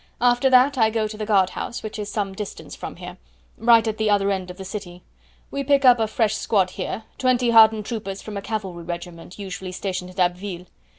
[0.19, 3.17] After that I go to the guard house, which is some distance from here,
[3.59, 5.03] right at the other end of the city.
[5.51, 9.71] We pick up a fresh squad here, twenty hardened troopers from a cavalry regiment usually
[9.71, 10.65] stationed at Abbeville.